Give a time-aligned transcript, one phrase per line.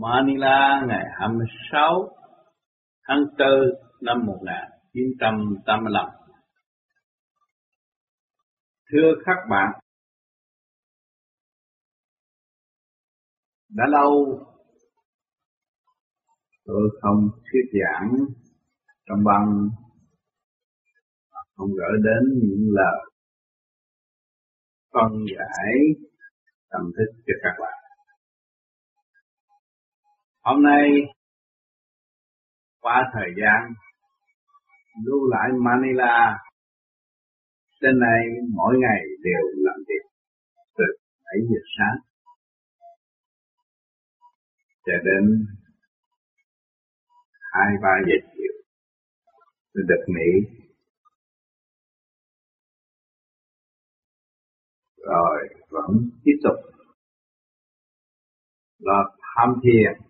[0.00, 2.08] Manila ngày 26
[3.08, 3.48] tháng 4
[4.00, 6.06] năm 1985.
[8.92, 9.80] Thưa các bạn,
[13.68, 14.40] đã lâu
[16.64, 18.10] tôi không thuyết giảng
[19.06, 19.68] trong băng
[21.56, 23.10] không gửi đến những lời
[24.92, 25.72] phân giải
[26.70, 27.77] tâm thức cho các bạn.
[30.48, 30.88] Hôm nay,
[32.80, 33.72] qua thời gian,
[35.04, 36.38] lưu lại Manila,
[37.80, 38.20] trên này
[38.54, 40.04] mỗi ngày đều làm việc
[40.78, 40.84] từ
[41.24, 41.98] 7 giờ sáng
[44.86, 45.46] cho đến
[47.52, 48.52] 2 3 giờ chiều
[49.74, 50.58] tôi được nghỉ.
[54.96, 56.56] Rồi vẫn tiếp tục
[58.78, 59.02] là
[59.36, 60.07] tham thiền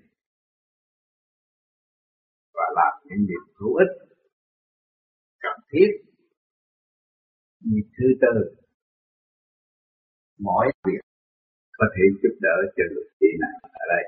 [2.59, 3.93] và làm những việc hữu ích,
[5.43, 5.91] cần thiết
[7.61, 8.35] như thứ tư.
[10.39, 11.03] Mỗi việc
[11.79, 14.05] có thể giúp đỡ cho người chị này ở đây.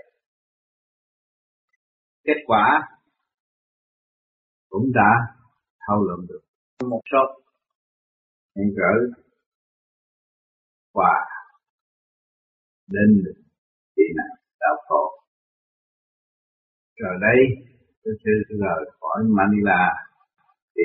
[2.25, 2.89] Kết quả
[4.69, 5.11] cũng đã
[5.87, 6.41] thâu lượng được.
[6.89, 7.43] Một số
[8.55, 9.21] những gỡ
[10.95, 11.15] và
[12.87, 13.23] đến
[13.97, 15.23] chị này đạo khổ.
[16.97, 17.71] Rồi đây
[18.11, 19.89] tôi sư rời khỏi Manila
[20.77, 20.83] thì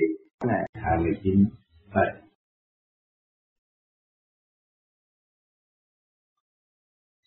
[0.48, 1.46] ngày 29
[1.94, 2.08] vậy.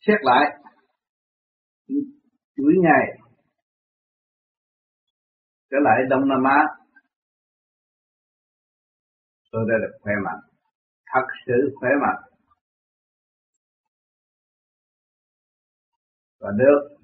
[0.07, 0.45] Xét lại,
[2.57, 3.19] chuỗi ngày
[5.71, 6.65] trở lại Đông Nam Á
[9.53, 10.41] tôi đã được khỏe mạnh,
[11.07, 12.31] thật sự khỏe mạnh
[16.41, 16.98] và được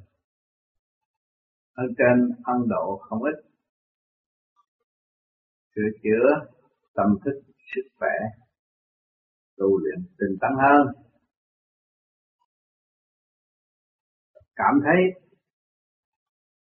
[1.74, 3.36] ở trên ân Độ không ít.
[5.74, 6.54] Sửa chữa
[6.94, 7.40] tâm thức,
[7.74, 8.14] sức khỏe,
[9.56, 10.86] tu luyện tinh tấn hơn.
[14.56, 15.22] Cảm thấy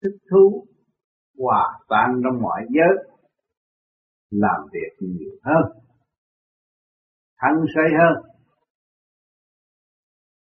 [0.02, 0.66] thích thú
[1.38, 3.12] hòa tan trong mọi giới,
[4.30, 5.82] làm việc nhiều hơn
[7.42, 8.14] thăng say hơn.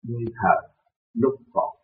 [0.02, 0.70] Như thời
[1.14, 1.75] lúc còn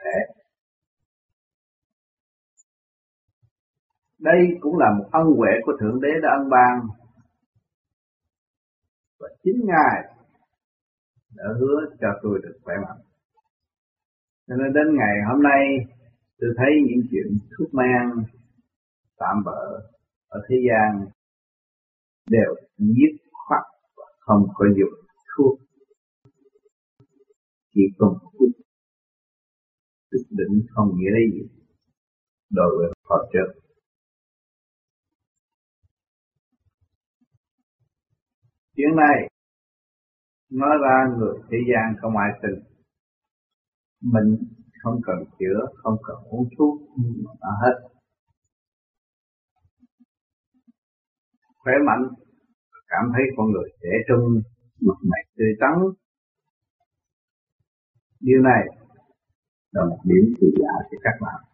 [4.21, 6.87] Đây cũng là một ân huệ của Thượng Đế đã ân ban.
[9.19, 10.15] Và chính Ngài
[11.35, 13.01] đã hứa cho tôi được khỏe mạnh.
[14.47, 15.63] Cho nên đến ngày hôm nay,
[16.39, 17.27] tôi thấy những chuyện
[17.57, 18.25] thuốc men,
[19.17, 19.61] tạm bỡ
[20.27, 21.05] ở thế gian
[22.29, 23.63] đều giết khoát
[23.97, 25.05] và không có dùng
[25.35, 25.59] thuốc
[27.73, 28.51] chỉ cần thuốc
[30.11, 31.47] quyết định không nghĩa gì
[32.49, 33.61] đối với họ trước
[38.81, 39.29] Chuyện này
[40.51, 42.63] nói ra người thế gian không ai tin.
[44.01, 44.37] Mình
[44.83, 47.89] không cần chữa, không cần uống thuốc, nhưng mà hết.
[51.57, 52.03] Khỏe mạnh,
[52.87, 54.41] cảm thấy con người trẻ trung,
[54.81, 55.73] mặt mày tươi tắn.
[58.19, 58.63] Điều này
[59.71, 61.50] là một điểm kỳ lạ cho các bạn.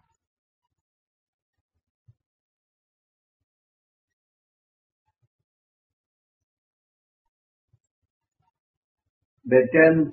[9.50, 10.12] Bề trên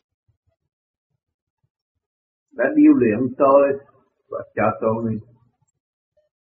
[2.53, 3.79] đã điêu luyện tôi
[4.29, 5.19] và cho tôi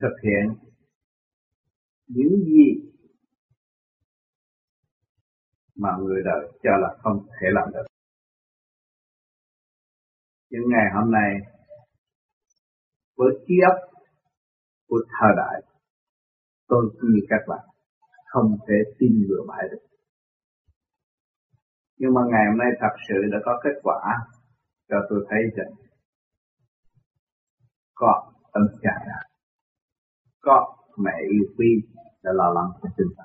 [0.02, 0.72] thực hiện
[2.08, 2.92] những gì
[5.76, 7.86] mà người đời cho là không thể làm được.
[10.50, 11.32] Nhưng ngày hôm nay,
[13.16, 14.04] với trí óc
[14.88, 15.62] của thời đại,
[16.68, 17.66] tôi cũng như các bạn
[18.26, 19.95] không thể tin vừa bại được
[21.98, 24.00] nhưng mà ngày hôm nay thật sự đã có kết quả
[24.90, 25.74] cho tôi thấy rằng
[27.96, 29.08] có tâm trạng
[30.42, 31.68] có mẹ yêu quý
[32.24, 33.24] đã lo lắng cho chúng ta.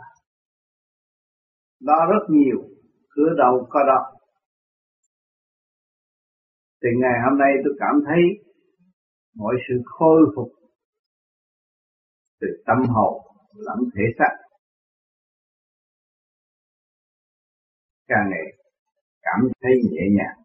[1.80, 2.58] Đó rất nhiều,
[3.10, 4.16] cứ đầu có đó.
[6.82, 8.22] Thì ngày hôm nay tôi cảm thấy
[9.34, 10.48] mọi sự khôi phục
[12.40, 14.36] từ tâm hồn lẫn thể xác.
[18.08, 18.59] Càng ngày
[19.30, 20.38] cảm thấy nhẹ nhàng,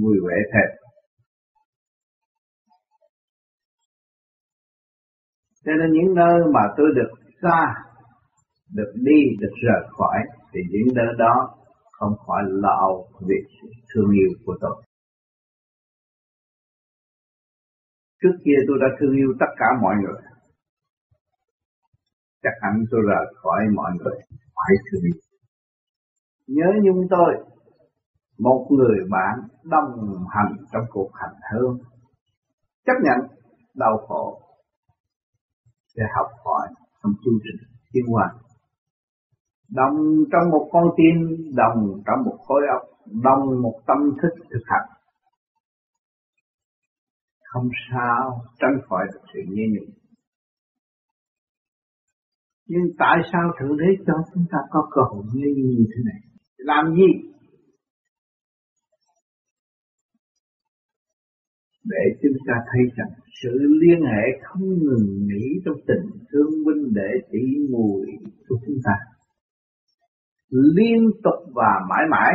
[0.00, 0.80] vui vẻ thật.
[5.64, 7.10] cho nên những nơi mà tôi được
[7.42, 7.74] xa,
[8.74, 10.18] được đi, được rời khỏi,
[10.52, 11.56] thì những nơi đó
[11.92, 12.88] không phải lo
[13.28, 13.34] vì
[13.94, 14.84] thương yêu của tôi
[18.22, 20.20] Trước kia tôi đã thương yêu tất cả mọi người.
[22.42, 25.29] Chắc hẳn tôi rời khỏi mọi người phải thương yêu.
[26.56, 27.32] Nhớ nhung tôi,
[28.38, 31.78] một người bạn đồng hành trong cuộc hành hương.
[32.86, 33.38] Chấp nhận
[33.74, 34.40] đau khổ
[35.96, 36.68] để học hỏi
[37.02, 38.32] trong chương trình tiến hóa.
[39.68, 39.96] Đồng
[40.32, 41.16] trong một con tim,
[41.56, 42.82] đồng trong một khối óc,
[43.22, 44.88] đồng một tâm thức thực hành.
[47.44, 49.94] Không sao tránh khỏi được sự nhớ nhung.
[52.66, 56.29] Nhưng tại sao Thượng Đế cho chúng ta có cơ hội như thế này?
[56.64, 57.30] Làm gì?
[61.84, 63.08] để chúng ta thấy rằng
[63.42, 67.38] sự liên hệ không ngừng nghỉ trong tình thương huynh đệ tỷ
[67.70, 68.06] muội
[68.48, 68.92] của chúng ta.
[70.48, 72.34] Liên tục và mãi mãi.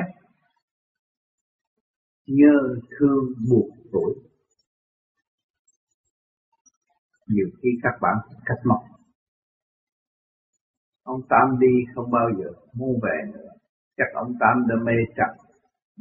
[2.27, 4.15] Nhờ thương buộc tuổi
[7.27, 8.81] nhiều khi các bạn cách mọc
[11.03, 13.54] ông Tam đi không bao giờ muốn về nữa
[13.97, 15.31] chắc ông Tam đã mê chặt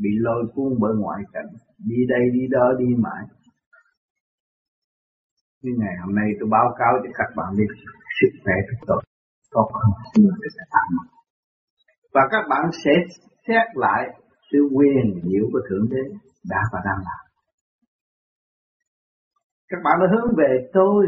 [0.02, 1.50] bị lôi cuốn bởi ngoại cảnh.
[1.79, 3.25] Đi đây, đi đó, đi mãi.
[5.62, 7.70] Nhưng ngày hôm nay tôi báo cáo cho các bạn biết
[8.20, 9.02] sức khỏe của tôi
[9.50, 11.14] có không xưa để làm
[12.14, 12.91] và các bạn sẽ
[13.46, 14.02] xét lại
[14.52, 16.02] sự quyền diệu của thượng đế
[16.50, 17.25] đã và đang làm.
[19.69, 21.06] Các bạn đã hướng về tôi.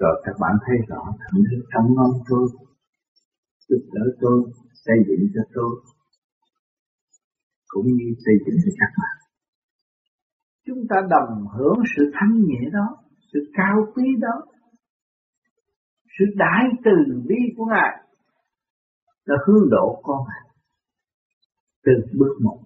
[0.00, 2.65] Rồi các bạn thấy rõ thượng đế trong ngon tôi
[3.68, 4.42] giúp đỡ tôi,
[4.84, 5.82] xây dựng cho tôi,
[7.66, 9.16] cũng như xây dựng cho các bạn.
[10.66, 12.96] Chúng ta đồng hưởng sự thanh nhẹ đó,
[13.32, 14.44] sự cao quý đó,
[16.18, 17.92] sự đại từ bi của ngài,
[19.24, 20.20] là hướng độ con
[21.84, 22.58] từ bước một.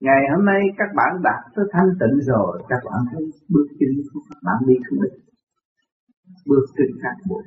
[0.00, 3.88] Ngày hôm nay các bạn đạt tới thanh tịnh rồi, các bạn thấy bước chân
[4.12, 5.14] của các bạn đi không ít.
[6.46, 7.40] Bước trên các bộ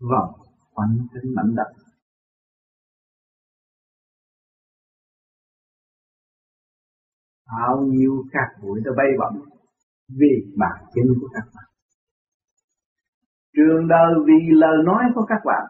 [0.00, 0.32] vòng
[0.72, 1.80] quanh trên mảnh đất
[7.46, 9.44] bao nhiêu các bụi đã bay bổng
[10.08, 11.64] vì bản chân của các bạn.
[13.56, 15.66] Trường đời vì lời nói của các bạn,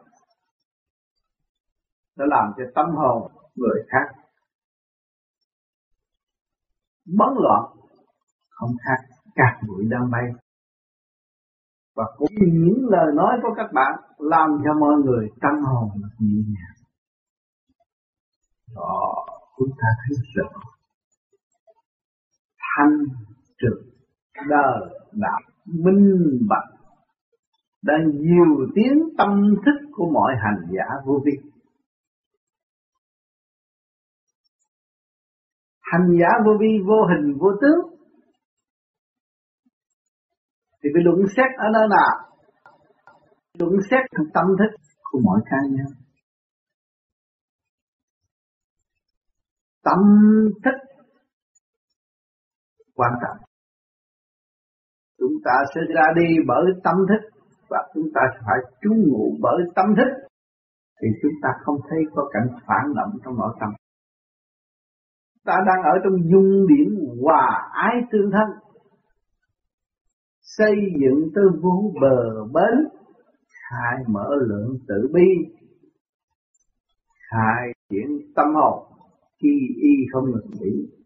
[2.16, 4.20] đã làm cho tâm hồn người khác
[7.18, 7.62] bấn loạn.
[8.48, 10.24] Không khác, các bụi đang bay
[12.00, 15.88] và cũng những lời nói của các bạn, làm cho mọi người tâm hồn
[16.18, 16.78] nhẹ nhàng.
[18.76, 19.26] Đó,
[19.58, 20.48] chúng ta thấy rõ
[22.58, 22.98] thanh
[23.60, 23.92] trực
[24.48, 24.80] đời
[25.12, 26.80] đạo minh bạch.
[27.82, 31.32] Đang nhiều tiếng tâm thức của mọi hành giả vô vi.
[35.80, 37.99] Hành giả vô vi, vô hình, vô tướng
[40.82, 42.30] thì phải luận xét ở nơi nào
[43.58, 44.02] luận xét
[44.34, 44.70] tâm thức
[45.02, 45.86] của mọi cá nhân.
[49.84, 49.98] Tâm
[50.64, 50.76] thức
[52.94, 53.36] quan trọng.
[55.18, 59.58] Chúng ta sẽ ra đi bởi tâm thức và chúng ta phải trú ngụ bởi
[59.74, 60.28] tâm thức.
[61.00, 63.70] Thì chúng ta không thấy có cảnh phản động trong nội tâm.
[65.44, 66.88] Ta đang ở trong dung điểm
[67.22, 68.69] hòa ái tương thân
[70.60, 72.88] xây dựng tư vũ bờ bến
[73.70, 75.54] khai mở lượng tự bi
[77.30, 78.86] khai triển tâm hồn
[79.42, 81.00] khi y không ngừng nghỉ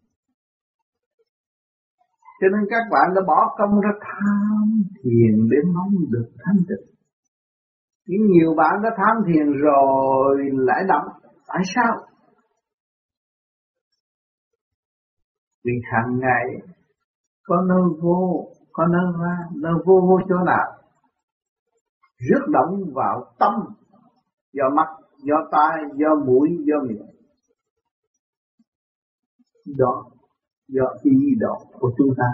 [2.41, 6.95] cho nên các bạn đã bỏ công ra tham thiền để mong được thanh tịnh.
[8.07, 11.05] Nhưng nhiều bạn đã tham thiền rồi lại động.
[11.47, 12.07] Tại sao?
[15.65, 16.45] Vì hàng ngày
[17.43, 20.67] có nơi vô, có nơi ra, nơi vô vô chỗ nào.
[22.19, 23.55] Rước động vào tâm,
[24.53, 24.87] do mắt,
[25.23, 27.07] do tai, do mũi, do miệng.
[29.79, 30.05] Đó
[30.69, 32.25] do ý đó của chúng ta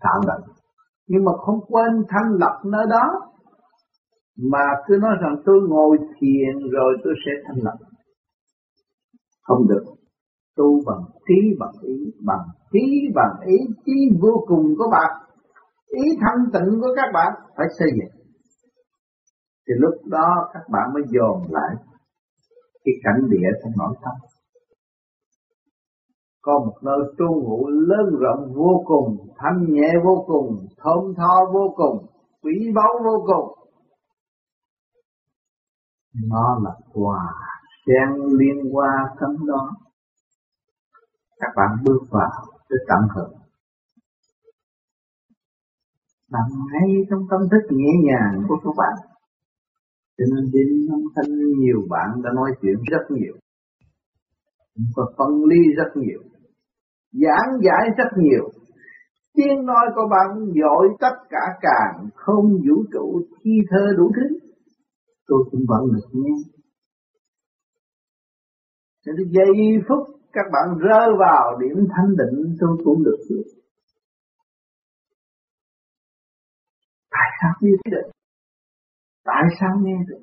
[0.00, 0.56] tạo động
[1.06, 3.20] nhưng mà không quên thanh lập nơi đó
[4.52, 7.76] mà cứ nói rằng tôi ngồi thiền rồi tôi sẽ thanh lập
[9.42, 9.84] không được
[10.56, 15.25] tu bằng trí bằng ý bằng trí bằng ý trí vô cùng của bạn
[15.86, 18.22] ý thanh tịnh của các bạn phải xây dựng
[19.68, 21.74] thì lúc đó các bạn mới dồn lại
[22.84, 24.14] cái cảnh địa trong nội tâm
[26.46, 31.34] có một nơi tu ngụ lớn rộng vô cùng, thanh nhẹ vô cùng, thơm tho
[31.52, 32.06] vô cùng,
[32.42, 33.58] quý báu vô cùng.
[36.30, 37.32] Nó là quà
[37.86, 38.90] sen liên qua
[39.20, 39.70] tấm đó.
[41.40, 42.30] các bạn bước vào
[42.70, 43.35] để tận hưởng
[46.32, 49.16] nằm ngay trong tâm thức nhẹ nhàng của các bạn
[50.18, 53.34] cho nên đến âm thanh nhiều bạn đã nói chuyện rất nhiều.
[54.96, 56.20] Và phân ly rất nhiều.
[57.12, 58.48] Giảng giải rất nhiều.
[59.34, 64.38] Tiếng nói của bạn dội tất cả càng không vũ trụ thi thơ đủ thứ.
[65.26, 66.34] Tôi cũng vẫn được nghe.
[69.04, 73.44] Cho nên giây phút các bạn rơi vào điểm thanh định, tôi cũng được biết.
[77.40, 78.10] Sao biết được?
[79.24, 80.22] Tại sao nghe được?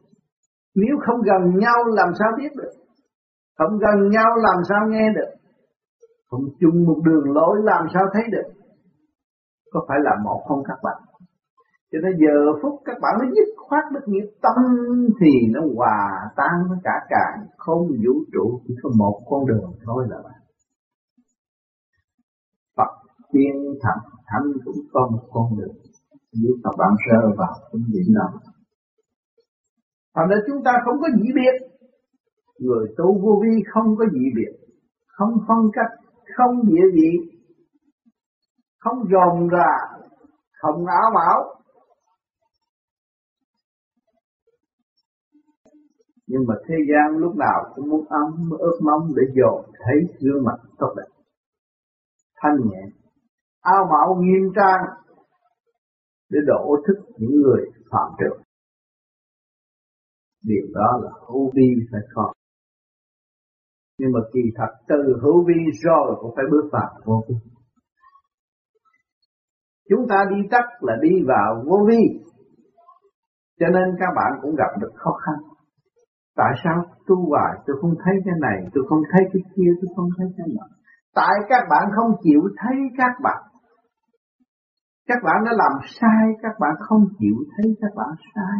[0.75, 2.71] Nếu không gần nhau làm sao biết được?
[3.57, 5.31] Không gần nhau làm sao nghe được?
[6.29, 8.49] Không chung một đường lối làm sao thấy được?
[9.71, 11.01] Có phải là một không các bạn?
[11.91, 14.55] Cho nên giờ phút các bạn mới dứt khoát được nghiệp tâm
[15.21, 17.47] thì nó hòa tan với cả càng.
[17.57, 20.39] Không vũ trụ, chỉ có một con đường thôi là bạn.
[22.77, 22.91] Phật
[23.31, 25.75] tiên thần thánh cũng có một con đường
[26.41, 28.39] nếu mà bạn rơi vào cũng điểm đó
[30.15, 31.67] Thành ra chúng ta không có gì biệt.
[32.59, 34.51] Người tu vô vi không có gì biệt
[35.07, 35.91] Không phân cách
[36.37, 37.11] Không địa vị
[38.79, 39.69] Không rồn ra
[40.61, 41.63] Không áo bảo,
[46.27, 50.45] Nhưng mà thế gian lúc nào cũng muốn ấm ước mong để dồn thấy gương
[50.45, 51.13] mặt tốt đẹp
[52.43, 52.81] thanh nhẹ.
[53.61, 55.02] Áo mạo nghiêm trang
[56.33, 57.61] để đổ thức những người
[57.91, 58.39] phạm trượng.
[60.43, 62.33] điều đó là hữu vi phải có.
[63.99, 67.35] Nhưng mà kỳ thật từ hữu vi rồi cũng phải bước vào vô vi.
[69.89, 72.01] Chúng ta đi tắt là đi vào vô vi.
[73.59, 75.35] Cho nên các bạn cũng gặp được khó khăn.
[76.35, 76.85] Tại sao?
[77.07, 80.27] Tu hoài, tôi không thấy cái này, tôi không thấy cái kia, tôi không thấy
[80.37, 80.65] cái nọ.
[81.15, 83.43] Tại các bạn không chịu thấy các bạn
[85.05, 88.59] các bạn đã làm sai, các bạn không chịu thấy các bạn sai.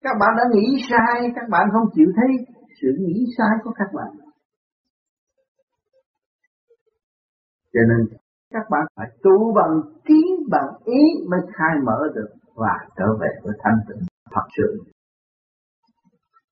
[0.00, 2.28] Các bạn đã nghĩ sai, các bạn không chịu thấy
[2.82, 4.30] sự nghĩ sai của các bạn.
[7.72, 8.18] Cho nên
[8.50, 13.28] các bạn phải tu bằng trí bằng ý mới khai mở được và trở về
[13.42, 14.92] với thanh tịnh thật sự.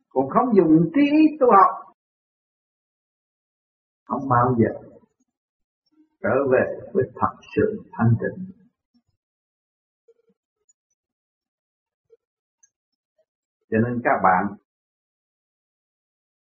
[0.08, 1.94] Còn không dùng trí tu học.
[4.06, 4.88] Không bao giờ
[6.22, 8.58] trở về với thật sự thanh tịnh.
[13.70, 14.56] Cho nên các bạn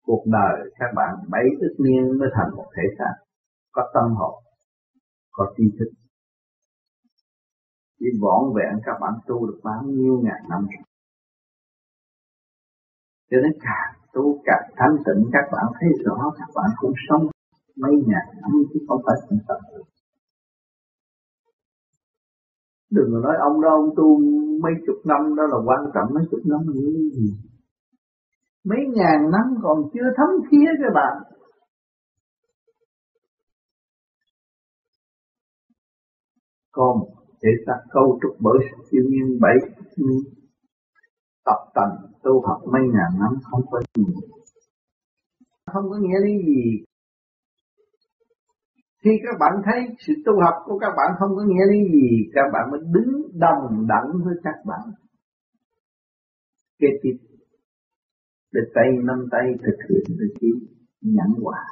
[0.06, 3.14] cuộc đời, các bạn bảy ức niên mới thành một thể xác,
[3.72, 4.44] có tâm hồn,
[5.32, 5.90] có tri thức.
[7.98, 10.66] Chỉ vỏn vẹn các bạn tu được bao nhiêu ngàn năm.
[10.70, 10.82] Rồi
[13.30, 17.22] cho nên càng tu càng thanh tịnh, các bạn thấy rõ các bạn cũng sống
[17.76, 19.58] mấy ngàn năm chứ không phải thành tập
[22.94, 24.06] đừng có nói ông đó, ông tu
[24.62, 27.28] mấy chục năm, đó là quan trọng mấy chục năm là cái gì?
[28.64, 31.14] Mấy ngàn năm còn chưa thấm thía các bạn.
[36.72, 36.96] Còn
[37.42, 38.58] để ta câu trúc bởi
[38.90, 39.54] siêu nhiên bảy
[41.44, 44.04] tập tành, tu học mấy ngàn năm không có gì.
[45.72, 46.84] Không có nghĩa lý gì
[49.04, 52.08] khi các bạn thấy sự tu học của các bạn không có nghĩa lý gì,
[52.34, 54.84] các bạn mới đứng đồng đẳng với các bạn.
[56.80, 57.16] Kế tiếp,
[58.52, 60.48] để tay nắm tay thực hiện được chỉ
[61.00, 61.64] nhẫn hòa.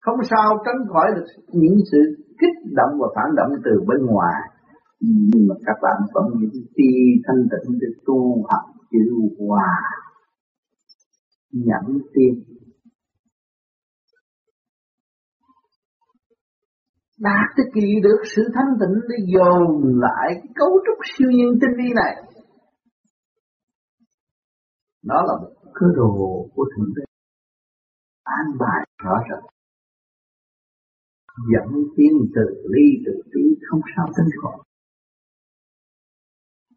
[0.00, 1.98] Không sao tránh khỏi được những sự
[2.40, 4.40] kích động và phản động từ bên ngoài.
[5.00, 6.90] Nhưng mà các bạn vẫn những ti
[7.26, 9.04] thanh tịnh để tu học chữ
[9.38, 9.74] hòa.
[11.52, 12.34] Nhẫn tiên
[17.18, 21.58] đạt tới kỳ được sự thanh tịnh để dồn lại cái cấu trúc siêu nhiên
[21.60, 22.22] tinh vi này.
[25.04, 27.04] Nó là một cơ đồ của thượng đế.
[28.24, 29.46] An bài rõ ràng.
[31.52, 32.42] Dẫn tiến từ
[32.72, 33.40] ly từ tí
[33.70, 34.58] không sao tránh khỏi.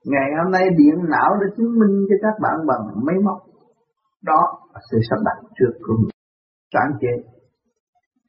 [0.05, 3.37] Ngày hôm nay điện não đã chứng minh cho các bạn bằng máy móc.
[4.23, 4.41] Đó
[4.73, 6.09] là sự sắp đặt trước của mình.
[6.73, 7.36] Sáng chế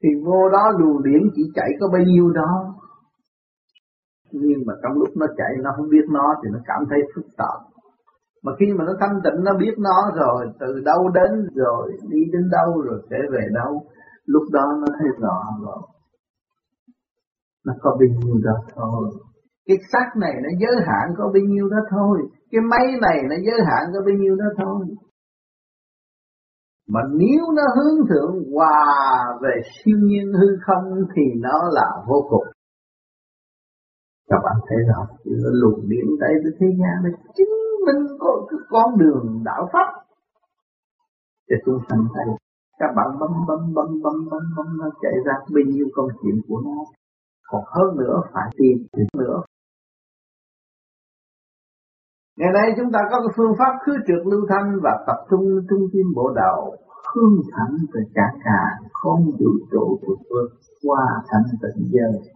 [0.02, 2.74] thì vô đó luồng điển chỉ chạy có bao nhiêu đó.
[4.32, 7.24] Nhưng mà trong lúc nó chạy nó không biết nó thì nó cảm thấy phức
[7.36, 7.58] tạp.
[8.42, 12.20] Mà khi mà nó thanh tịnh, nó biết nó rồi, từ đâu đến rồi, đi
[12.32, 13.82] đến đâu rồi sẽ về đâu,
[14.26, 15.82] lúc đó nó thấy rõ rồi.
[17.66, 19.10] Nó có bao nhiêu đó thôi.
[19.66, 22.18] Cái xác này nó giới hạn có bao nhiêu đó thôi.
[22.50, 24.86] Cái máy này nó giới hạn có bao nhiêu đó thôi
[26.88, 28.84] mà nếu nó hướng thượng hòa
[29.42, 30.84] về siêu nhiên hư không
[31.16, 32.44] thì nó là vô cùng.
[34.28, 36.30] Các bạn thấy rõ nó luồng điện tại
[36.60, 37.54] thế gian để chứng
[37.86, 39.88] minh có cái con đường đạo pháp.
[41.48, 42.34] Để chúng sanh thấy,
[42.78, 46.40] các bạn bấm bấm bấm bấm bấm bấm, nó chạy ra bao nhiêu công chuyện
[46.48, 46.84] của nó.
[47.50, 48.86] Còn hơn nữa phải tìm
[49.18, 49.42] nữa.
[52.38, 55.46] Ngày nay chúng ta có cái phương pháp khứ trượt lưu thanh và tập trung
[55.68, 56.76] trung tâm bộ đầu
[57.14, 58.60] hương thẳng về cả cả
[58.92, 60.50] không vũ trụ của phương,
[60.82, 62.32] qua thành tịnh giới.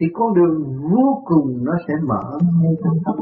[0.00, 3.14] Thì con đường vô cùng nó sẽ mở ngay trong tâm.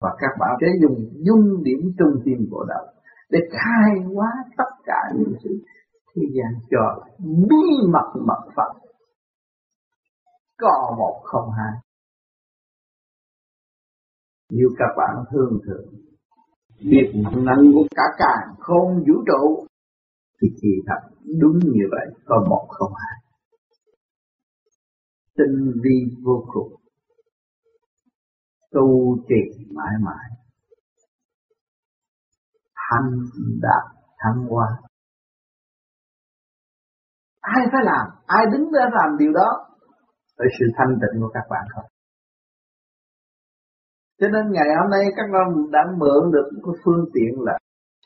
[0.00, 2.86] Và các bạn sẽ dùng dung điểm trung tâm bộ đầu
[3.30, 5.50] để khai hóa tất cả những sự
[6.14, 7.04] thế gian cho
[7.48, 8.72] bí mật mật Phật.
[10.58, 11.91] Có một không hai
[14.56, 15.86] như các bạn thương thường
[16.90, 19.66] biết năng của cả càng không vũ trụ,
[20.40, 23.18] thì kỳ thật đúng như vậy, có một không hai.
[25.36, 26.72] Tinh vi vô cùng.
[28.70, 30.28] Tu trì mãi mãi.
[32.74, 33.10] Thanh
[33.62, 34.68] đạt thăng hoa.
[37.40, 38.06] Ai phải làm?
[38.26, 39.48] Ai đứng ra làm điều đó?
[40.36, 41.91] Ở sự thanh tịnh của các bạn không
[44.22, 47.58] cho nên ngày hôm nay các ông đã mượn được cái phương tiện là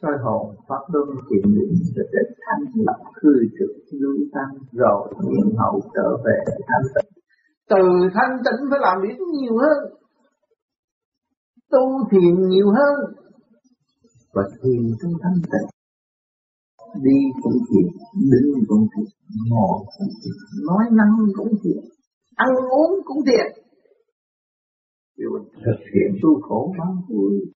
[0.03, 5.49] soi hồn pháp luân thiện nguyện để thanh lập hư trực lưu tăng rồi nhiên
[5.59, 7.11] hậu trở về thanh tịnh.
[7.71, 7.83] Từ
[8.15, 9.79] thanh tịnh phải làm việc nhiều hơn,
[11.71, 12.97] tu thiền nhiều hơn.
[14.35, 15.69] Và thiền trong thanh tịnh.
[17.03, 17.87] Đi cũng thiền,
[18.31, 19.09] đứng cũng thiền,
[19.51, 21.79] ngồi cũng thiền, nói năng cũng thiền,
[22.37, 23.66] ăn uống cũng thiền
[25.17, 25.25] vì
[25.65, 27.53] thực hiện tu khổ mang vui.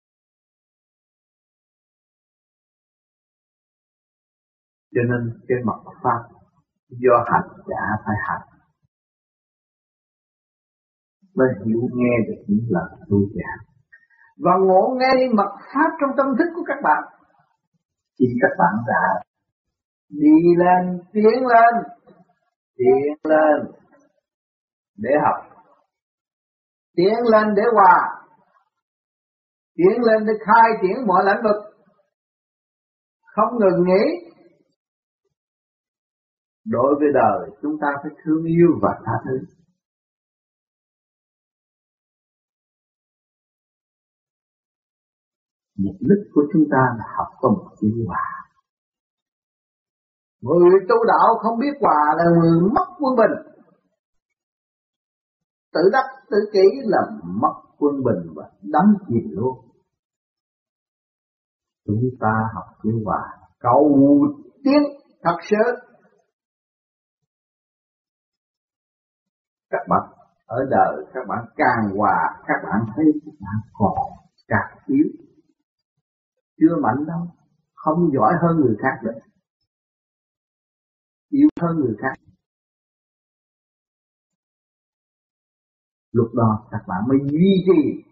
[4.94, 6.22] Cho nên cái mặt pháp
[6.90, 8.48] do hành giả phải hành.
[11.36, 13.68] Mới hiểu nghe được những lời tôi giảng
[14.38, 17.04] và ngộ ngay mặt pháp trong tâm thức của các bạn.
[18.20, 19.24] Thì các bạn đã
[20.10, 21.84] đi lên, tiến lên
[22.78, 23.72] tiến lên
[24.98, 25.57] để học
[26.98, 27.96] tiến lên để hòa.
[29.76, 31.64] Tiến lên để khai triển mọi lĩnh vực.
[33.22, 34.04] Không ngừng nghỉ.
[36.66, 39.38] Đối với đời chúng ta phải thương yêu và tha thứ.
[45.78, 48.28] Mục đích của chúng ta là học một chữ hòa.
[50.42, 53.57] Người tu đạo không biết hòa là người mất quân bình
[55.78, 59.58] tự đắc, tự kỷ là mất quân bình và đắm chìm luôn.
[61.86, 63.98] Chúng ta học chữ hòa cầu
[64.64, 64.82] tiến
[65.24, 65.76] thật sự.
[69.70, 70.02] Các bạn
[70.46, 73.98] ở đời, các bạn càng hòa, các bạn thấy các bạn còn
[74.48, 75.08] càng yếu.
[76.60, 77.28] Chưa mạnh đâu,
[77.74, 79.20] không giỏi hơn người khác được.
[81.30, 82.27] Yếu hơn người khác.
[86.12, 88.04] Lúc đó các bạn mới duy trì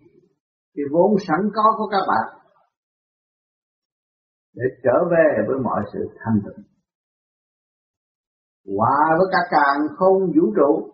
[0.76, 2.42] cái vốn sẵn có của các bạn
[4.54, 6.66] để trở về với mọi sự thanh tịnh.
[8.78, 10.92] Hòa với cả càng không vũ trụ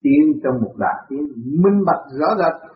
[0.00, 1.18] tiến trong một đại tiến
[1.62, 2.70] minh bạch rõ rệt,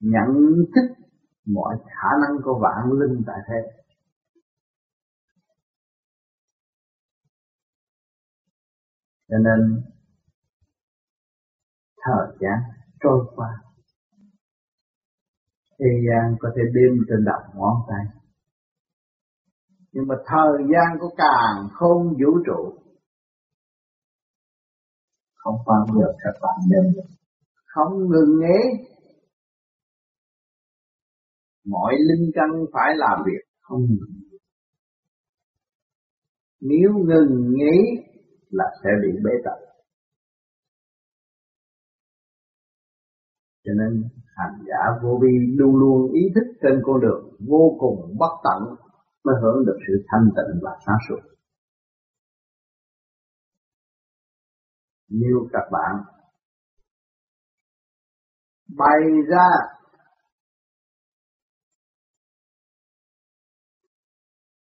[0.00, 0.28] nhận
[0.74, 1.04] thức
[1.46, 3.83] mọi khả năng của vạn linh tại thế.
[9.34, 9.82] Cho nên,
[12.04, 12.58] thời gian
[13.00, 13.48] trôi qua.
[15.78, 18.22] Thế gian có thể đêm trên đầu ngón tay.
[19.92, 22.78] Nhưng mà thời gian của càng không vũ trụ,
[25.34, 27.04] không bao giờ các bạn nên
[27.66, 28.86] không ngừng nghỉ.
[31.64, 34.24] Mọi linh căn phải làm việc không ngừng
[36.60, 38.04] nếu ngừng nghỉ
[38.58, 39.58] là sẽ bị bế tắc.
[43.64, 43.92] Cho nên
[44.36, 48.60] hành giả vô vi luôn luôn ý thức trên con đường vô cùng bất tận
[49.24, 51.20] mới hưởng được sự thanh tịnh và sáng suốt.
[55.08, 56.04] Nếu các bạn
[58.78, 59.48] bày ra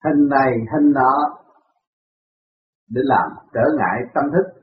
[0.05, 1.46] hình này, hình nọ
[2.89, 4.63] để làm trở ngại tâm thức.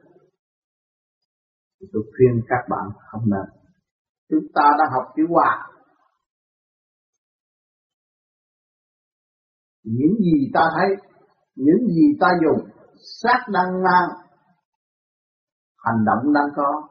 [1.93, 3.61] Tôi khuyên các bạn không nên.
[4.29, 5.69] Chúng ta đã học chữ hòa.
[9.83, 10.89] Những gì ta thấy,
[11.55, 12.69] những gì ta dùng,
[13.21, 14.09] xác đang mang
[15.77, 16.87] hành động đang có.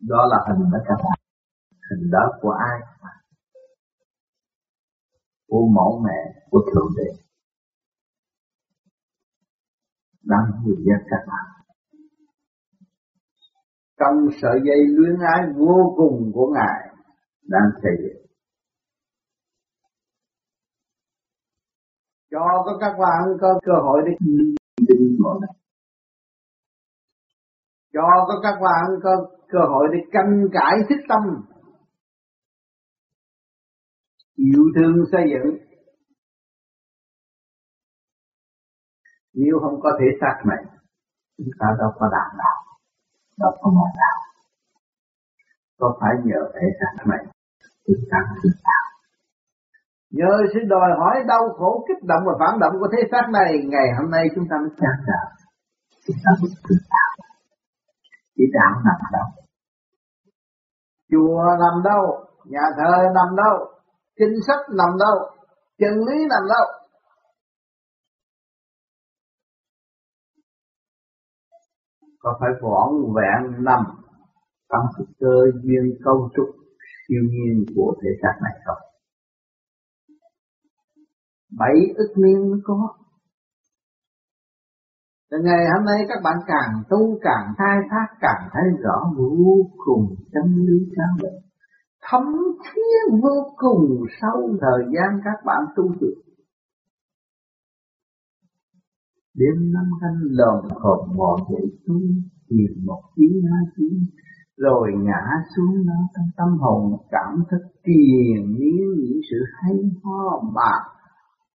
[0.00, 1.18] Đó là hình đó các bạn.
[1.90, 2.80] Hình đó của ai?
[5.48, 7.25] Của mẫu mẹ, của thượng đế
[10.26, 11.46] đang người dân các bạn.
[13.98, 16.96] Trong sợi dây luyến ái vô cùng của ngài
[17.42, 18.26] đang xây dựng
[22.30, 24.12] cho có các bạn có cơ hội để
[24.88, 25.56] tin mọi này
[27.92, 29.10] cho có các bạn có
[29.48, 31.22] cơ hội để canh cải thích tâm.
[34.36, 35.65] Yêu thương xây dựng.
[39.40, 40.62] Nếu không có thể xác này
[41.38, 42.58] chúng ta đâu có đạt đạo
[43.40, 44.18] đâu có một đạo
[45.80, 47.22] có phải nhờ thể xác này
[47.86, 48.86] chúng ta mới đạo
[50.18, 53.50] nhờ sự đòi hỏi đau khổ, kích động và phản động của thế xác này,
[53.72, 55.26] ngày hôm nay chúng ta mới sáng đạo
[56.06, 57.26] chúng ta mới tự đạo
[58.36, 59.28] chỉ đạo nằm đâu?
[61.10, 62.04] Chùa nằm đâu?
[62.44, 63.56] Nhà thờ nằm đâu?
[64.18, 65.16] Kinh sách nằm đâu?
[65.78, 66.66] Chân lý nằm đâu?
[72.26, 73.80] Có phải vỏn vẹn nằm
[74.70, 76.46] trong sự cơ duyên cấu trúc
[77.08, 78.82] siêu nhiên của thể xác này không?
[81.58, 82.94] Bảy ức niên mới có.
[85.30, 89.56] Từ ngày hôm nay các bạn càng tu càng khai thác càng thấy rõ vô
[89.84, 91.38] cùng chân lý cao đẹp
[92.10, 92.22] thấm
[92.64, 96.25] thiết vô cùng sau thời gian các bạn tu được.
[99.36, 102.02] Đêm năm canh lồng hộp ngọn dậy xuống
[102.48, 104.06] tìm một tiếng hai tiếng
[104.56, 105.22] rồi ngã
[105.56, 110.72] xuống đó, trong tâm hồn cảm thức tiền miếng những sự hay ho mà.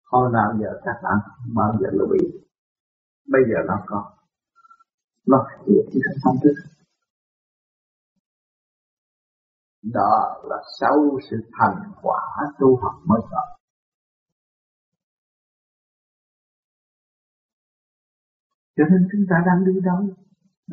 [0.05, 1.17] Hồi nào giờ các bạn
[1.55, 2.39] bao giờ lưu ý
[3.27, 4.11] Bây giờ nó có.
[5.27, 6.53] Nó hiện trong tâm thức.
[9.93, 12.21] Đó là sau sự thành quả
[12.59, 13.56] tu học mới có.
[18.77, 19.99] Cho nên chúng ta đang đi đâu?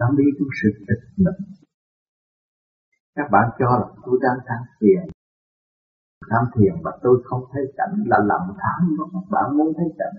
[0.00, 1.40] Đang đi trong sự tịch mịch.
[3.16, 5.02] Các bạn cho là tôi đang tham thiền.
[6.30, 9.88] Tham thiền và tôi không thấy cảnh là lầm than đó các bạn muốn thấy
[9.98, 10.16] cảnh.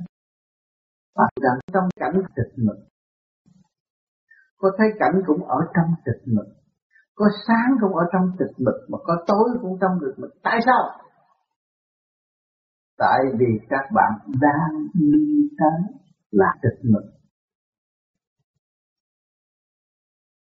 [1.16, 2.82] Bạn đang trong cảnh tịch mịch
[4.58, 6.52] có thấy cảnh cũng ở trong tịch mịch
[7.16, 10.60] có sáng cũng ở trong tịch mịch mà có tối cũng trong tịch mịch tại
[10.66, 10.82] sao?
[12.98, 15.98] Tại vì các bạn đang đi tới
[16.32, 17.15] là tịch mịch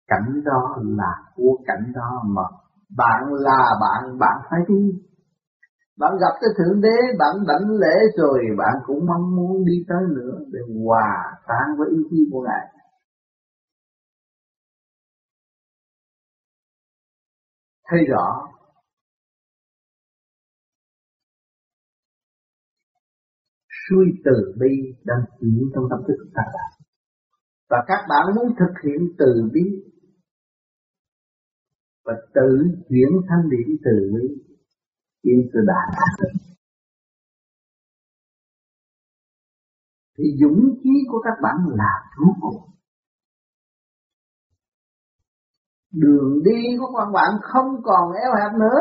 [0.07, 2.43] cảnh đó là của cảnh đó mà
[2.97, 5.07] bạn là bạn bạn phải đi
[5.99, 10.03] bạn gặp cái Thượng Đế, bạn đảnh lễ rồi bạn cũng mong muốn đi tới
[10.17, 12.73] nữa để hòa tan với ý chí của Ngài.
[17.89, 18.47] Thấy rõ
[23.89, 26.71] suy từ bi đang chuyển trong tâm thức của các bạn.
[27.71, 29.63] Và các bạn muốn thực hiện từ bi
[32.07, 32.49] và tự
[32.89, 34.27] chuyển thanh điển từ bi
[35.23, 35.87] chuyển từ đại
[40.19, 42.71] thì dũng khí của các bạn là cứu cùng
[45.91, 48.81] đường đi của các bạn không còn eo hẹp nữa.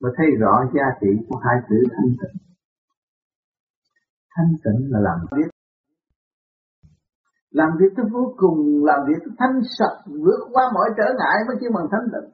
[0.00, 2.42] Và thấy rõ giá trị của hai chữ thanh tịnh.
[4.36, 5.53] Thanh tịnh là làm biết
[7.58, 11.36] làm việc tới vô cùng làm việc tới thanh sạch vượt qua mọi trở ngại
[11.46, 12.28] mới kêu bằng thanh tịnh.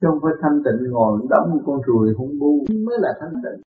[0.00, 2.52] Trong không phải thanh tịnh ngồi đóng một con ruồi hung bu
[2.86, 3.60] mới là thanh tịnh.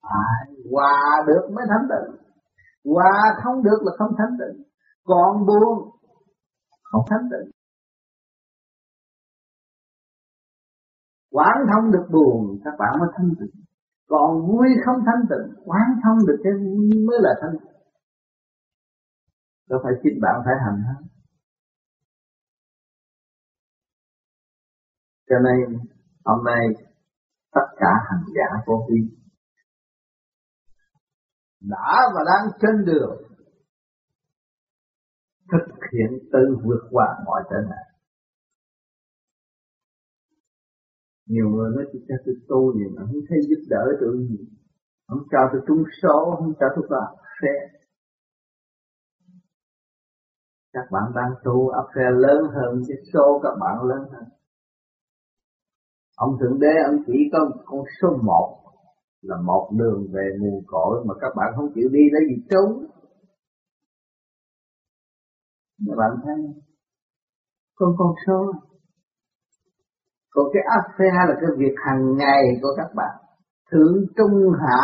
[0.00, 0.28] À,
[0.70, 2.08] hòa được mới thanh tịnh.
[2.84, 4.64] Hòa không được là không thanh tịnh.
[5.04, 5.90] Còn buồn
[6.82, 7.50] không thanh tịnh.
[11.30, 13.67] Quán thông được buồn các bạn mới thanh tịnh
[14.08, 17.72] còn vui không thanh tịnh, quán thông được cái vui mới là thanh tịnh.
[19.68, 21.08] Đâu phải chính bạn phải hành hết
[25.28, 25.78] cho nên,
[26.24, 26.66] hôm nay,
[27.52, 29.18] tất cả hành giả vô vi
[31.60, 33.22] đã và đang trên đường,
[35.52, 37.87] thực hiện tự vượt qua mọi trở ngại.
[41.28, 44.38] Nhiều người nói tôi cho tôi tu gì mà không thấy giúp đỡ tôi gì.
[45.08, 47.54] Không cho tôi trúng số, không cho tôi có xe.
[50.72, 54.24] Các bạn đang tu, áp xe lớn hơn, cái số các bạn lớn hơn.
[56.16, 58.58] Ông thượng đế, ông chỉ có con số một,
[59.22, 62.86] là một đường về nguồn cội mà các bạn không chịu đi lấy gì trốn.
[65.86, 66.34] Các bạn thấy
[67.74, 68.52] con con số
[70.30, 73.28] còn cái áp là cái việc hàng ngày của các bạn
[73.70, 74.82] thượng trung hạ,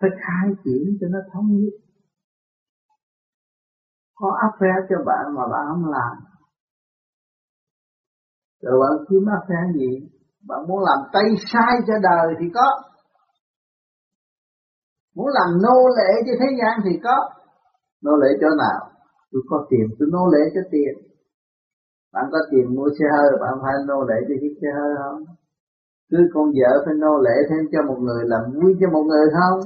[0.00, 1.76] phải khai triển cho nó thống nhất.
[4.14, 6.16] Có áp cho bạn mà bạn không làm.
[8.62, 10.08] Rồi bạn kiếm áp gì?
[10.48, 12.82] Bạn muốn làm tay sai cho đời thì có.
[15.14, 17.30] Muốn làm nô lệ cho thế gian thì có.
[18.02, 18.90] Nô lệ chỗ nào?
[19.32, 21.15] Tôi có tiền, tôi nô lệ cho tiền
[22.16, 25.20] bạn có tiền mua xe hơi bạn phải nô lệ cho chiếc xe hơi không?
[26.10, 29.26] Cứ con vợ phải nô lệ thêm cho một người làm vui cho một người
[29.36, 29.58] không?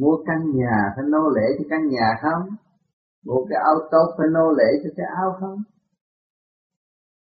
[0.00, 2.42] Mua căn nhà phải nô lệ cho căn nhà không?
[3.26, 5.58] Mua cái áo tốt phải nô lệ cho cái áo không?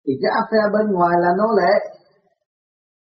[0.04, 1.72] Thì cái áp phê bên ngoài là nô lệ.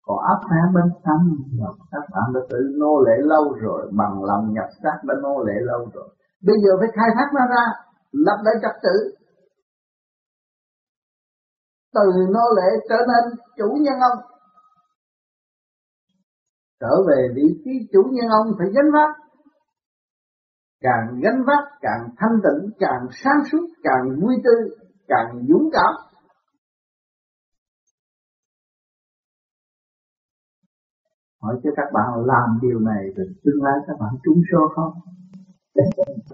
[0.06, 1.22] Còn áp phê bên trong
[1.60, 5.44] là các bạn đã tự nô lệ lâu rồi, bằng lòng nhập xác đã nô
[5.46, 6.08] lệ lâu rồi.
[6.46, 7.64] Bây giờ phải khai thác nó ra,
[8.12, 8.96] lập lại trật tự
[11.94, 14.18] từ nô lệ trở nên chủ nhân ông.
[16.80, 19.10] Trở về vị trí chủ nhân ông phải gánh vác.
[20.80, 24.70] Càng gánh vác, càng thanh tịnh, càng sáng suốt, càng vui tươi,
[25.08, 25.94] càng dũng cảm.
[31.42, 34.92] Hỏi cho các bạn làm điều này thì tương lai các bạn trúng số không?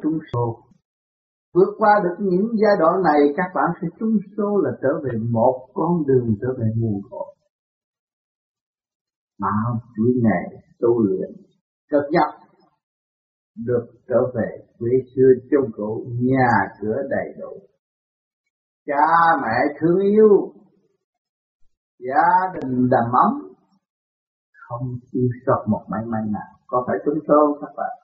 [0.03, 0.69] Trúng số
[1.55, 5.19] vượt qua được những giai đoạn này, các bạn sẽ trúng số là trở về
[5.31, 7.35] một con đường trở về nguồn cội.
[9.41, 11.31] Bao chuỗi ngày tu luyện
[11.91, 12.41] cực nhập
[13.67, 17.61] được trở về quê xưa trong cũ, nhà cửa đầy đủ.
[18.87, 19.07] Cha
[19.43, 20.53] mẹ thương yêu,
[21.99, 23.53] gia đình đầm ấm,
[24.53, 26.51] không thiếu sót một may nào.
[26.67, 28.00] Có phải trúng số các bạn?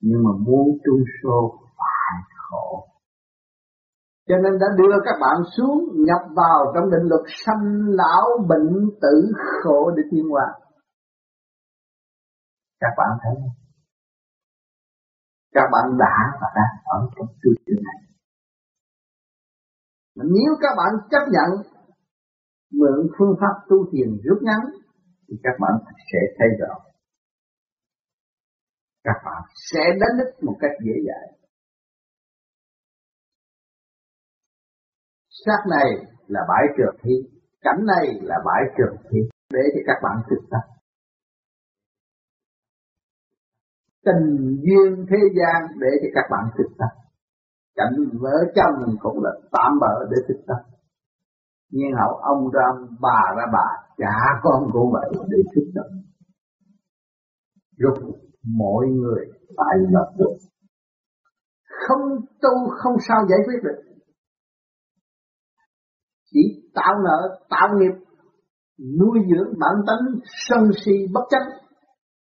[0.00, 2.86] Nhưng mà muốn trung sâu phải khổ.
[4.28, 8.90] Cho nên đã đưa các bạn xuống, nhập vào trong định luật sanh lão bệnh
[9.02, 9.32] tử
[9.62, 10.46] khổ để tiến hòa
[12.80, 13.56] các bạn thấy không?
[15.52, 18.00] các bạn đã và đang ở trong tư trường này.
[20.16, 21.50] Mà nếu các bạn chấp nhận,
[22.72, 24.60] mượn phương pháp tu thiền rút ngắn,
[25.28, 25.72] thì các bạn
[26.12, 26.89] sẽ thấy rõ
[29.04, 31.40] các bạn sẽ đánh đích một cách dễ dàng
[35.46, 35.88] sát này
[36.26, 37.14] là bãi trượt thi,
[37.60, 39.18] cảnh này là bãi trượt thi.
[39.52, 40.64] Để cho các bạn thực tập.
[44.04, 46.92] Tình duyên thế gian để cho các bạn thực tập.
[47.74, 50.78] Cảnh vợ chồng cũng là tạm bỡ để thực tập.
[51.70, 55.88] Nhiên hậu ông ra ông bà ra bà cả con cũng vậy để thực tập.
[57.76, 57.98] Rút
[58.44, 59.24] mọi người
[59.56, 60.36] phải lập được
[61.88, 63.82] không tu, không sao giải quyết được.
[66.30, 66.40] Chỉ
[66.74, 68.06] tạo nợ, tạo nghiệp,
[68.98, 71.60] nuôi dưỡng bản tánh sân si bất chấp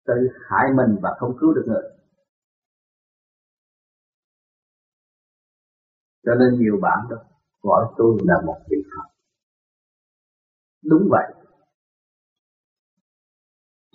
[0.07, 0.14] tự
[0.51, 1.83] hại mình và không cứu được người.
[6.25, 7.16] Cho nên nhiều bạn đó,
[7.62, 9.09] gọi tôi là một vị Phật.
[10.83, 11.46] Đúng vậy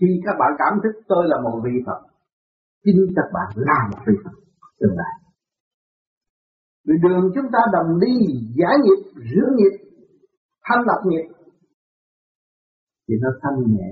[0.01, 2.01] khi các bạn cảm thức tôi là một vị Phật
[2.83, 4.35] chính các bạn là một vị Phật
[4.79, 5.13] tương lai.
[6.87, 8.13] Vì đường chúng ta đồng đi
[8.55, 9.75] giải nghiệp, rửa nghiệp,
[10.63, 11.25] thanh lập nghiệp
[13.07, 13.89] thì nó thanh nhẹ.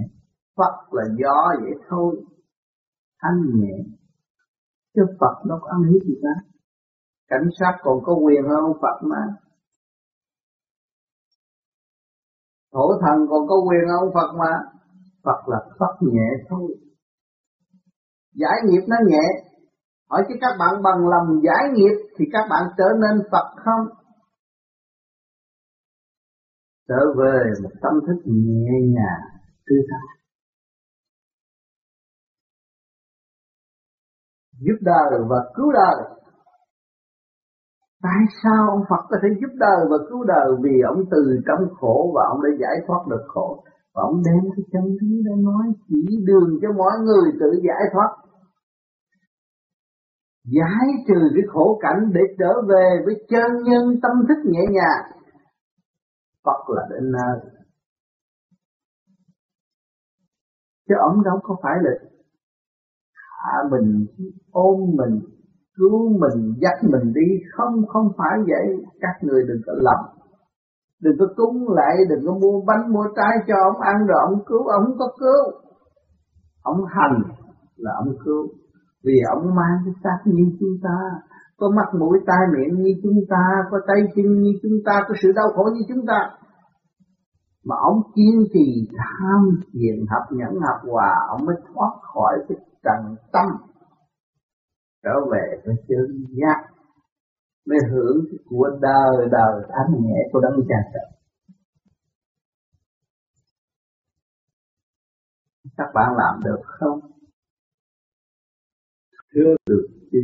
[0.57, 2.23] Phật là gió vậy thôi.
[3.21, 3.75] Thanh nhẹ
[4.95, 6.49] chứ Phật nó có ăn hiếp gì ta?
[7.27, 9.23] Cảnh sát còn có quyền hơn ông Phật mà.
[12.73, 14.78] Thổ thần còn có quyền hơn ông Phật mà.
[15.29, 16.75] Phật là Phật nhẹ thôi.
[18.33, 19.21] Giải nghiệp nó nhẹ.
[20.09, 23.97] Hỏi chứ các bạn bằng lòng giải nghiệp thì các bạn trở nên Phật không?
[26.87, 30.19] Trở về một tâm thức nhẹ nhàng tươi thái.
[34.59, 36.19] Giúp đời và cứu đời
[38.01, 41.75] tại sao ông Phật có thể giúp đời và cứu đời vì ông từ trong
[41.79, 43.63] khổ và ông đã giải thoát được khổ
[43.99, 47.83] và ông đem cái chân lý đó nói chỉ đường cho mọi người tự giải
[47.93, 48.09] thoát.
[50.45, 55.19] Giải trừ cái khổ cảnh để trở về với chân nhân tâm thức nhẹ nhàng.
[56.43, 57.51] Phật là đến nơi.
[60.87, 61.91] Chứ ông đâu có phải là
[63.13, 64.05] hạ mình,
[64.51, 65.21] ôm mình,
[65.75, 67.27] cứu mình, dắt mình đi.
[67.51, 68.85] Không không phải vậy.
[68.99, 70.18] Các người đừng có lầm
[71.01, 74.39] đừng có cúng lại, đừng có mua bánh, mua trái cho ông ăn rồi ông
[74.45, 75.61] cứu, ông có cứu.
[76.61, 77.21] Ông hành
[77.77, 78.47] là ông cứu.
[79.03, 80.97] Vì ông mang cái xác như chúng ta.
[81.57, 83.43] Có mắt mũi, tai miệng như chúng ta.
[83.71, 85.03] Có tay chân như chúng ta.
[85.07, 86.29] Có sự đau khổ như chúng ta.
[87.65, 92.57] Mà ông kiên trì tham thiền, học nhẫn, học hòa, ông mới thoát khỏi cái
[92.83, 93.45] trần tâm.
[95.03, 96.78] Trở về với chân giác
[97.69, 101.19] mới hưởng của đời đời thanh nhẹ của đấng cha trời
[105.79, 106.99] các bạn làm được không?
[109.33, 110.19] Thưa được chứ.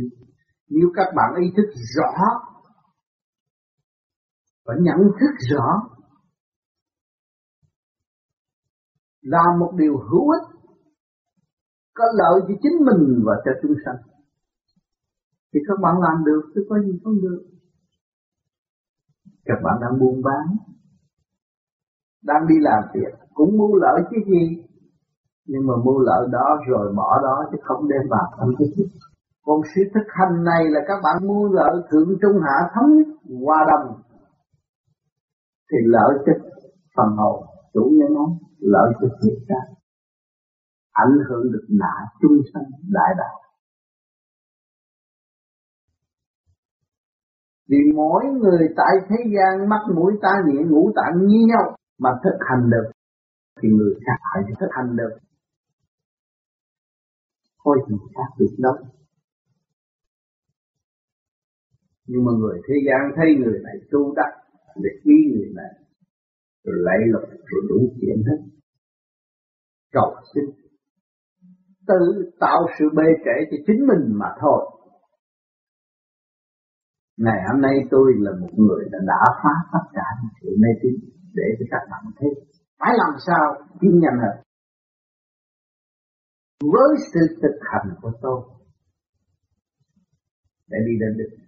[0.68, 2.12] Nếu các bạn ý thức rõ
[4.64, 5.82] và nhận thức rõ
[9.20, 10.60] làm một điều hữu ích,
[11.94, 14.15] có lợi cho chính mình và cho chúng sanh
[15.54, 17.42] thì các bạn làm được chứ có gì không được.
[19.44, 20.56] Các bạn đang buôn bán,
[22.24, 24.62] đang đi làm việc, cũng mua lợi chứ gì?
[25.46, 28.32] Nhưng mà mua lợi đó rồi bỏ đó chứ không đem vào.
[28.38, 28.86] Tâm thức
[29.46, 33.06] còn sự thực hành này là các bạn mua lợi thượng trung hạ thống nhất
[33.44, 34.00] hòa đồng
[35.70, 36.32] thì lợi cho
[36.96, 38.26] phần hồn, chủ nhân nó,
[38.58, 39.76] lợi cho thiết ra
[40.92, 43.36] ảnh hưởng được nạ chung sanh đại đạo.
[47.68, 52.10] Vì mỗi người tại thế gian mắt mũi tai miệng ngũ tạng như nhau mà
[52.24, 52.90] thực hành được,
[53.62, 55.18] thì người khác phải thực hành được.
[57.64, 58.74] Thôi thì khác được đâu.
[62.06, 64.32] Nhưng mà người thế gian thấy người này tu đắc,
[64.76, 65.72] để quý người này,
[66.64, 68.42] rồi lấy lục rồi đủ chuyện hết.
[69.92, 70.44] Cầu xin.
[71.86, 74.75] Tự tạo sự bê trễ cho chính mình mà thôi
[77.16, 80.68] ngày hôm nay tôi là một người đã đã phá tất cả những sự mê
[80.82, 80.94] tín
[81.34, 82.30] để cho các bạn thấy.
[82.78, 84.36] Phải làm sao tin nhanh hơn?
[86.72, 88.40] Với sự thực hành của tôi,
[90.70, 91.46] để đi đến đích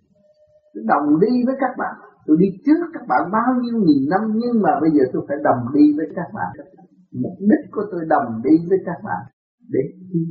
[0.86, 1.94] đồng đi với các bạn.
[2.26, 5.36] Tôi đi trước các bạn bao nhiêu nghìn năm, nhưng mà bây giờ tôi phải
[5.44, 6.50] đồng đi với các bạn.
[7.12, 9.22] Mục đích của tôi đồng đi với các bạn
[9.68, 9.80] để
[10.12, 10.22] đi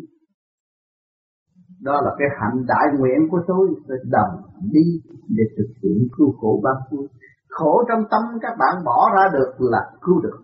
[1.82, 3.68] đó là cái hạnh đại nguyện của tôi.
[3.88, 7.08] Phải đồng đi để thực hiện cứu khổ ban vui
[7.58, 10.42] khổ trong tâm các bạn bỏ ra được là cứu được.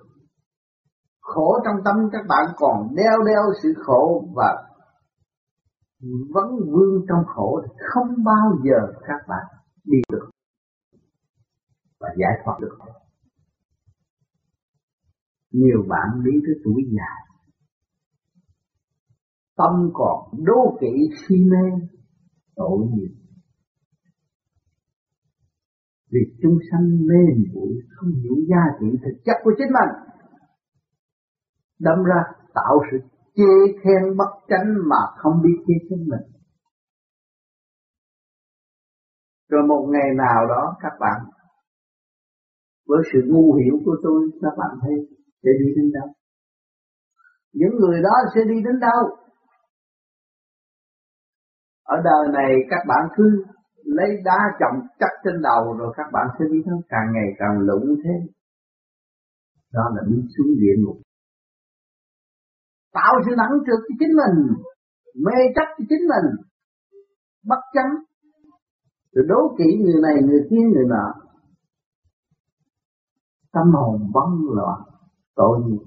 [1.21, 4.69] Khổ trong tâm các bạn còn đeo đeo sự khổ và
[6.33, 7.61] vẫn vương trong khổ.
[7.93, 9.45] Không bao giờ các bạn
[9.83, 10.29] đi được
[11.99, 12.77] và giải thoát được.
[15.51, 17.32] Nhiều bạn đi tới tuổi già
[19.57, 21.87] tâm còn đố kỵ si mê,
[22.55, 23.15] tội nghiệp.
[26.11, 30.13] Vì chúng sanh mê muội không hiểu giá trị thực chất của chính mình,
[31.79, 32.21] đâm ra
[32.53, 32.97] tạo sự
[33.35, 36.33] chê khen bất chánh mà không biết chê chính mình.
[39.49, 41.19] Rồi một ngày nào đó, các bạn,
[42.87, 44.93] với sự ngu hiểu của tôi, các bạn thấy
[45.43, 46.13] sẽ đi đến đâu?
[47.53, 49.22] Những người đó sẽ đi đến đâu?
[51.83, 53.45] Ở đời này các bạn cứ
[53.83, 57.59] lấy đá chồng chắc trên đầu rồi các bạn sẽ đi đến càng ngày càng
[57.59, 58.33] lụng thế.
[59.73, 60.97] Đó là đi xuống địa ngục.
[62.93, 64.55] Tạo sự nặng trược cho chính mình,
[65.25, 66.45] mê chấp cho chính mình,
[67.47, 67.91] bất chánh.
[69.11, 71.13] Rồi đố kỵ người này, người kia, người nọ.
[73.51, 74.81] Tâm hồn băng loạn,
[75.35, 75.85] tội nghiệp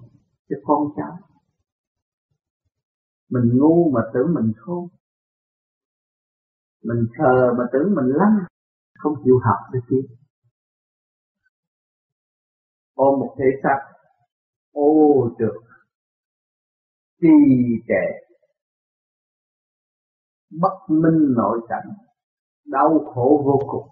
[0.48, 1.18] cho con cháu.
[3.30, 4.88] Mình ngu mà tưởng mình khôn
[6.88, 8.46] mình thờ mà tưởng mình lắm
[8.98, 10.14] không chịu học được kia.
[12.94, 13.80] Ôm một thể xác,
[14.72, 14.90] ô
[15.38, 15.60] được
[17.20, 17.28] trì
[17.88, 18.26] trệ
[20.50, 21.88] bất minh nội cảnh,
[22.64, 23.88] đau khổ vô cùng.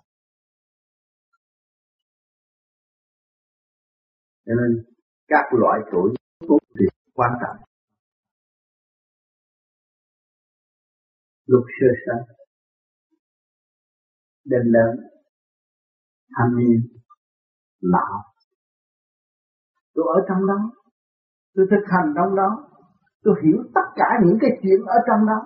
[4.47, 4.85] Cho nên,
[5.29, 6.15] các loại tuổi
[6.49, 7.57] cũng thì quan trọng.
[11.47, 12.44] Lúc sơ sanh
[14.45, 14.97] định lượng,
[16.37, 16.81] thanh niên
[17.81, 18.23] lão.
[19.95, 20.59] Tôi ở trong đó
[21.55, 22.69] tôi thực hành trong đó
[23.23, 25.39] tôi hiểu tất cả những cái chuyện ở trong đó.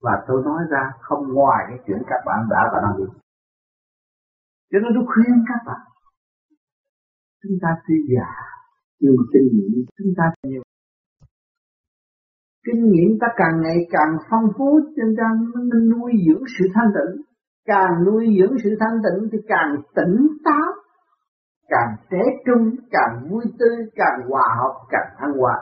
[0.00, 3.04] Và tôi nói ra không ngoài cái chuyện các bạn đã và đang đi
[4.74, 5.82] cho nên tôi khuyên các bạn
[7.42, 8.30] chúng ta tuy già
[9.00, 10.62] nhưng mà kinh nghiệm chúng ta nhiều.
[12.66, 16.90] Kinh nghiệm ta càng ngày càng phong phú cho nên mình nuôi dưỡng sự thanh
[16.96, 17.22] tịnh
[17.64, 20.72] càng nuôi dưỡng sự thanh tịnh thì càng tỉnh táo,
[21.68, 25.54] càng trẻ trung, càng vui tươi, càng hòa hợp, càng thăng hoa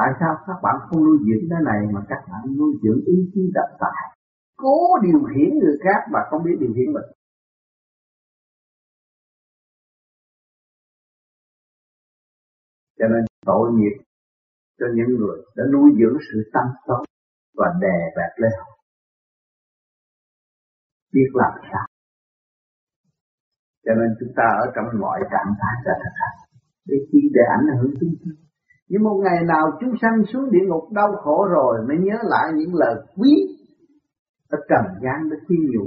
[0.00, 3.16] tại sao các bạn không nuôi dưỡng cái này mà các bạn nuôi dưỡng ý
[3.34, 4.02] chí độc tài?
[4.56, 7.08] Cố điều khiển người khác mà không biết điều khiển mình.
[12.98, 13.96] Cho nên tội nghiệp
[14.78, 17.04] cho những người đã nuôi dưỡng sự tâm xấu
[17.56, 18.79] và đè bẹp lên họ
[21.12, 21.86] biết làm sao.
[23.84, 26.34] Cho nên chúng ta ở trong mọi trạng thái là thật thật.
[26.86, 28.30] Để chi để ảnh hưởng chúng ta.
[28.88, 32.52] Nhưng một ngày nào chúng sanh xuống địa ngục đau khổ rồi mới nhớ lại
[32.56, 33.32] những lời quý
[34.48, 35.86] ở trần gian để khuyên nhủ.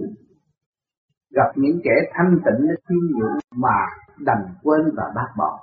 [1.32, 3.78] Gặp những kẻ thanh tịnh để khuyên nhủ mà
[4.20, 5.60] đành quên và bác bỏ.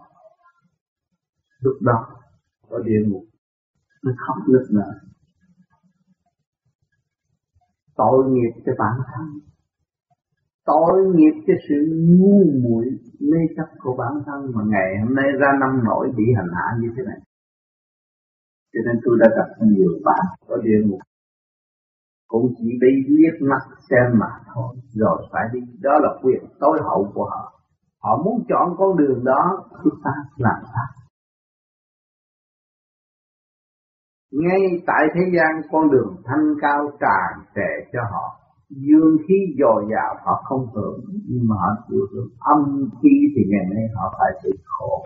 [1.60, 2.06] Lúc đó,
[2.68, 3.24] có địa ngục,
[4.02, 4.92] nó khóc nức nở
[8.00, 9.26] tội nghiệp cho bản thân
[10.70, 11.76] tội nghiệp cho sự
[12.18, 12.86] ngu muội
[13.30, 16.66] mê chấp của bản thân mà ngày hôm nay ra năm nổi bị hành hạ
[16.80, 17.20] như thế này.
[18.72, 21.00] Cho nên tôi đã gặp nhiều bạn có địa ngục
[22.28, 24.76] cũng chỉ bị liếc mắt xem mà thôi.
[24.94, 25.60] Rồi phải đi.
[25.80, 27.60] Đó là quyền tối hậu của họ.
[28.02, 31.00] Họ muốn chọn con đường đó chúng ta làm sao
[34.30, 38.39] ngay tại thế gian, con đường thanh cao tràn trề cho họ
[38.70, 42.28] dương khí dồi dào họ không hưởng, nhưng mà họ chịu hưởng.
[42.38, 45.04] Âm khí thì ngày nay họ phải chịu khổ.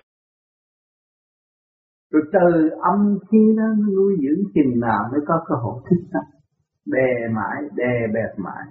[2.11, 3.63] Rồi từ âm khí đó
[3.95, 6.23] nuôi dưỡng chừng nào mới có cơ hội thức tâm
[6.85, 8.63] đè mãi đè bẹp mãi.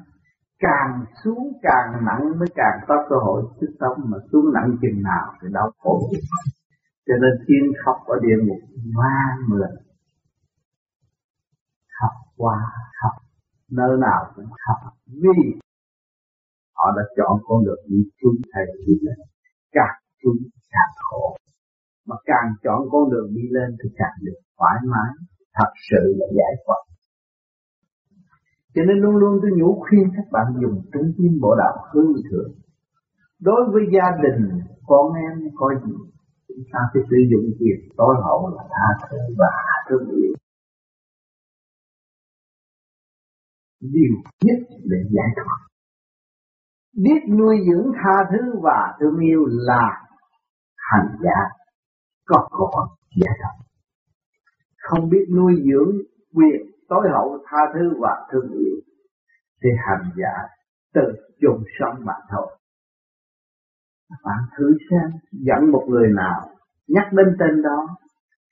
[0.59, 5.03] Càng xuống càng nặng mới càng có cơ hội thức tâm mà xuống nặng chừng
[5.03, 6.01] nào thì đau khổ
[7.07, 8.61] cho nên tiên khóc ở địa ngục
[8.97, 9.71] vang mượn.
[12.01, 12.57] Học qua
[13.03, 13.24] học
[13.79, 14.81] nơi nào cũng học
[15.23, 15.39] vì
[16.77, 19.19] họ đã chọn con đường đi chung thầy đi lên
[19.73, 20.41] càng chung
[20.75, 21.37] càng khổ.
[22.09, 25.13] Mà càng chọn con đường đi lên thì càng được thoải mái,
[25.55, 26.83] thật sự là giải thoát.
[28.75, 32.05] Cho nên luôn luôn tôi nhủ khuyên các bạn dùng trung tâm bộ đạo hư
[32.31, 32.53] thượng.
[33.41, 35.95] Đối với gia đình, con em có gì
[36.49, 39.53] chúng ta phải sử dụng quyền tối hậu là tha thứ và
[39.89, 40.33] thương yêu
[43.93, 44.15] điều
[44.45, 45.59] nhất để giải thoát.
[46.97, 50.05] Biết nuôi dưỡng tha thứ và thương yêu là
[50.77, 51.41] hành giả
[52.25, 53.65] có có giải thoát.
[54.79, 55.97] Không biết nuôi dưỡng
[56.35, 58.77] quyền tối hậu tha thứ và thương yêu
[59.63, 60.49] thì hành giả
[60.95, 62.59] tự chung sống mà thôi.
[64.11, 66.55] Các bạn thử xem, dẫn một người nào
[66.89, 67.87] nhắc đến tên đó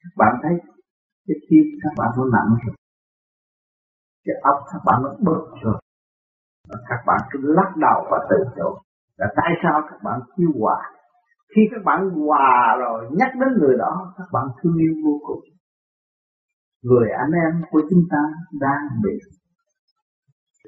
[0.03, 0.53] các bạn thấy
[1.27, 2.75] cái tim các bạn nó nặng rồi
[4.25, 5.79] cái óc các bạn nó bực rồi.
[6.69, 8.75] Và các bạn cứ lắc đầu và từ chối
[9.17, 10.79] là tại sao các bạn chưa hòa?
[11.55, 15.41] Khi các bạn hòa rồi nhắc đến người đó các bạn thương yêu vô cùng.
[16.83, 18.23] Người anh em của chúng ta
[18.61, 19.13] đang bị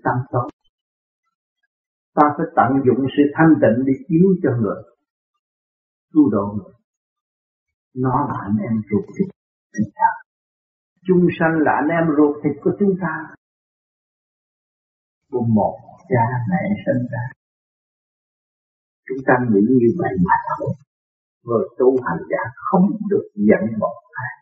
[0.04, 0.50] tâm tối.
[2.14, 4.82] Ta phải tận dụng sự thanh tịnh để chiếu cho người.
[6.14, 6.74] Tu độ người.
[7.94, 9.28] Nó là anh em ruột thịt
[9.72, 10.08] chúng ta.
[11.06, 13.34] Chung sanh là anh em ruột thịt của chúng ta
[15.34, 15.74] của một
[16.08, 17.24] cha mẹ sinh ra.
[19.06, 20.72] Chúng ta nghĩ như vậy mà thôi.
[21.44, 24.32] Người tu hành giả không được giận một ai.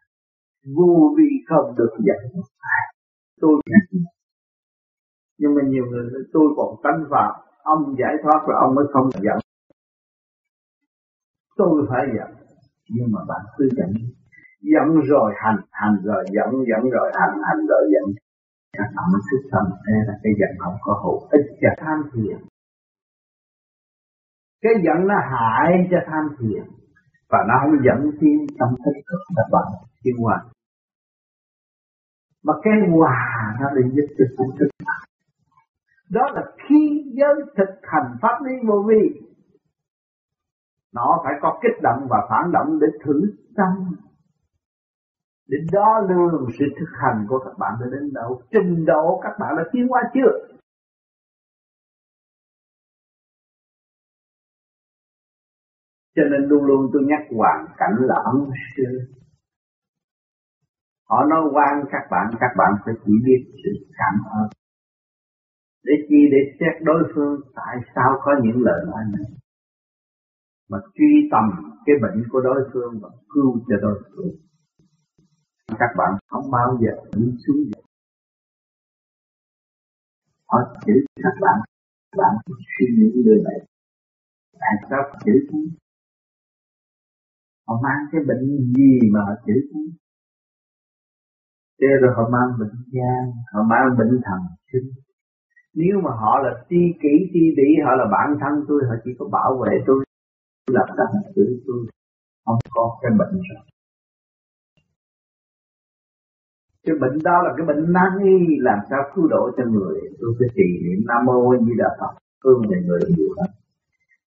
[0.76, 2.84] Vô vi không được giận một ai.
[3.40, 3.60] Tôi
[5.38, 7.30] nhưng mà nhiều người tôi còn tánh vào
[7.62, 9.38] ông giải thoát là ông mới không giận.
[11.56, 12.30] Tôi phải giận.
[12.88, 13.92] Nhưng mà bạn cứ giận.
[14.60, 18.21] Giận rồi hành hành rồi giận giận rồi hành hành rồi giận.
[18.78, 21.68] Dạ, các bạn mới thức tâm đây là cái giận không có hữu ích cho
[21.78, 22.38] tham thiền
[24.62, 26.64] cái giận nó hại cho tham thiền
[27.28, 29.68] và nó không dẫn tiến tâm thức của các bạn
[30.02, 30.44] tiến hóa.
[32.44, 34.68] Mà cái hòa nó để giúp cho tâm thức
[36.10, 39.20] đó là khi giới thực hành pháp lý vô vi.
[40.94, 43.20] Nó phải có kích động và phản động để thử
[43.56, 43.96] tâm
[45.48, 49.32] để đo lường sự thực hành của các bạn đã đến đâu, trình độ các
[49.40, 50.52] bạn đã tiến qua chưa?
[56.16, 58.84] Cho nên luôn luôn tôi nhắc hoàn cảnh là ân sư.
[61.08, 64.48] Họ nói quan các bạn các bạn phải chỉ biết sự cảm ơn.
[65.84, 66.16] Để chi?
[66.32, 69.30] Để xét đối phương tại sao có những lời nói này.
[70.70, 74.51] Mà truy tầm cái bệnh của đối phương và cứu cho đối phương
[75.78, 77.82] các bạn không bao giờ đi xuống được
[80.52, 80.92] họ chữ
[81.22, 81.58] các bạn.
[82.16, 83.58] Bạn suy nghĩ người này
[84.60, 85.66] tại sao chữ không?
[87.66, 89.88] họ mang cái bệnh gì mà họ chữ không?
[91.80, 94.40] thế rồi họ mang bệnh gan, họ mang bệnh thần
[94.72, 94.90] kinh.
[95.74, 99.10] Nếu mà họ là ti kỷ ti tỷ họ là bản thân tôi, họ chỉ
[99.18, 100.04] có bảo vệ tôi
[100.70, 101.86] làm sao mà chữ tôi.
[102.44, 103.71] Không có cái bệnh rồi.
[106.86, 110.00] Cái bệnh đó là cái bệnh nan y, làm sao cứu độ cho người.
[110.20, 112.12] Tôi phải trì niệm nam mô a di đà phật.
[112.44, 113.50] Thương về người nhiều lắm.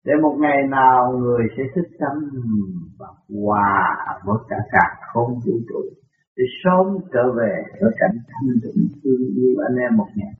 [0.05, 2.15] Để một ngày nào người sẽ thích tâm
[2.99, 5.81] và hòa với cả cả không vũ trụ,
[6.37, 10.33] để sớm trở về với cảnh thanh tịnh thương yêu anh em một ngày.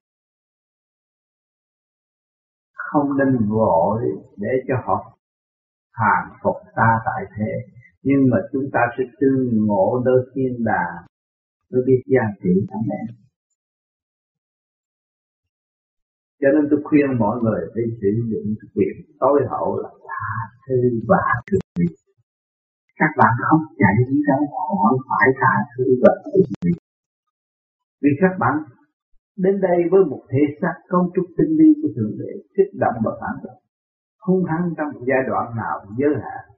[2.74, 4.02] Không nên vội
[4.38, 5.18] để cho họ
[5.92, 7.52] hàng phục ta tại thế,
[8.04, 11.06] nhưng mà chúng ta sẽ tương ngộ đôi thiên đàng
[11.70, 13.08] tôi biết gia trị anh em
[16.42, 20.28] cho nên tôi khuyên mọi người phải sử dụng quyền tối hậu là tha
[20.68, 21.96] thứ và thương việc
[23.00, 24.42] các bạn không chạy đi đâu,
[24.80, 26.78] họ phải tha thứ và thương việc
[28.02, 28.56] vì các bạn
[29.38, 32.98] đến đây với một thể xác cấu trúc tinh vi của thượng đế, kích động
[33.06, 33.62] và phản động.
[34.26, 36.55] Hung hăng trong một giai đoạn nào giới hạn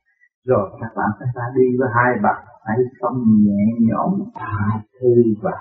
[0.47, 5.13] rồi, các bạn sẽ ra đi với hai bàn tay không nhẹ nhõm, tha thứ
[5.41, 5.51] và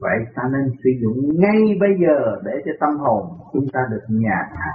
[0.00, 4.04] Vậy ta nên sử dụng ngay bây giờ để cho tâm hồn chúng ta được
[4.08, 4.74] nhàn hạ.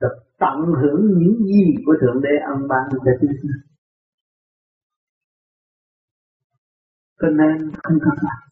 [0.00, 3.54] Được tận hưởng những gì của Thượng Đế ân ban cho chúng ta.
[7.20, 8.51] Cho nên không có.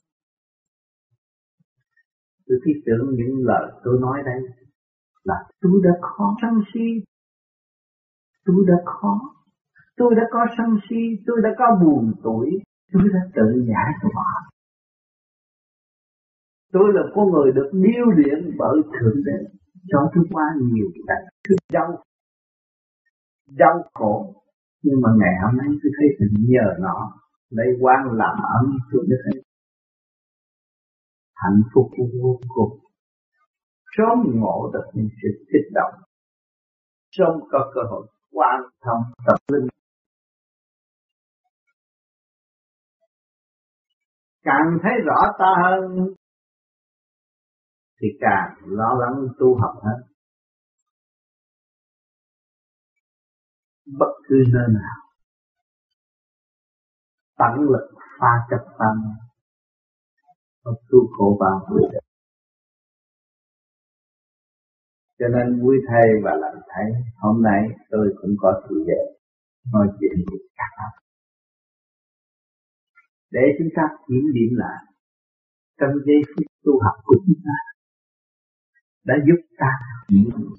[2.51, 4.41] Tôi thiết tưởng những lời tôi nói đây
[5.25, 6.87] là tôi đã khó sân si.
[8.45, 9.21] Tôi đã khó.
[9.97, 12.49] Tôi đã có sân si, tôi đã có buồn tuổi,
[12.93, 14.51] tôi đã tự giải tỏa,
[16.73, 19.39] tôi là con người được điêu luyện bởi thượng đế
[19.89, 22.05] cho tôi qua nhiều cảnh thức đau
[23.59, 24.35] đau khổ
[24.83, 27.13] nhưng mà ngày hôm nay tôi thấy tình nhờ nó
[27.51, 29.43] lấy quan làm ấm tôi mới thấy
[31.43, 31.91] hạnh phúc
[32.23, 32.79] vô cùng.
[33.97, 36.03] Sớm ngộ được những sự kích động.
[37.11, 39.69] Sớm có cơ hội quan thông tập linh.
[44.43, 46.15] Càng thấy rõ ta hơn,
[48.01, 50.13] thì càng lo lắng tu học hơn.
[53.99, 54.97] Bất cứ nơi nào,
[57.39, 59.15] tận lực pha chấp tâm
[60.65, 62.05] và tu khổ bao vui đẹp
[65.21, 66.85] cho nên vui thay và làm thấy
[67.17, 69.03] hôm nay tôi cũng có sự về
[69.73, 71.03] nói chuyện với các bạn.
[73.31, 74.85] Để chúng ta kiểm điểm lại,
[75.81, 77.57] trong giây phút tu học của chúng ta,
[79.05, 79.73] đã giúp ta
[80.09, 80.51] hiểu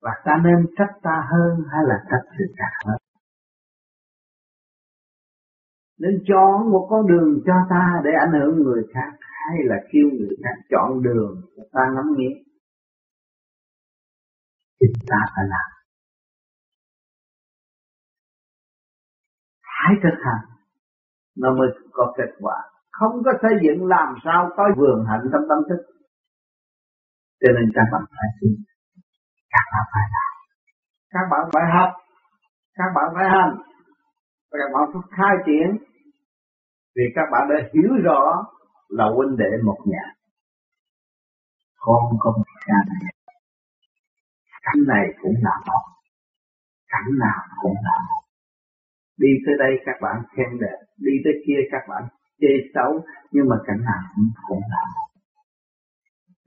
[0.00, 2.98] và ta nên trách ta hơn hay là trách sự ta hơn?
[5.98, 10.06] Nên chọn một con đường cho ta để ảnh hưởng người khác, hay là kêu
[10.18, 11.42] người khác chọn đường
[11.72, 12.34] ta ngắm nghĩa
[14.80, 15.68] chúng ta phải làm.
[19.62, 20.44] Hãy thực hành
[21.36, 22.56] nó mới có kết quả.
[22.90, 25.82] Không có xây dựng làm sao có vườn hạnh trong tâm thức.
[27.40, 28.48] Cho nên các bạn phải suy
[29.50, 30.32] các bạn phải làm.
[31.14, 31.90] Các bạn phải học.
[32.74, 33.52] Các bạn phải hành
[34.50, 35.68] và các bạn phải khai triển.
[36.96, 38.22] Vì các bạn đã hiểu rõ
[38.88, 40.04] là huynh đệ một nhà.
[41.76, 43.12] Con không cha này
[44.62, 45.84] cảnh này cũng là một.
[46.88, 48.22] Cảnh nào cũng là một.
[49.16, 50.78] Đi tới đây các bạn khen đẹp.
[50.96, 52.02] Đi tới kia các bạn
[52.40, 53.04] chê xấu.
[53.32, 54.82] Nhưng mà cảnh nào cũng cũng là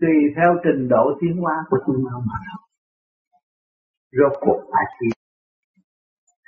[0.02, 2.62] tùy theo trình độ tiến hóa của chúng ta mà thôi
[4.18, 4.86] rốt cuộc phải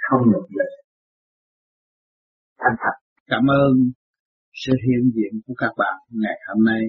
[0.10, 0.72] không ngược lực
[2.64, 2.95] thành thật.
[3.28, 3.72] Cảm ơn
[4.53, 6.82] sự hiện diện của các bạn ngày hôm nay.